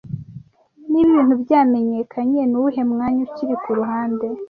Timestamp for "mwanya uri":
2.91-3.55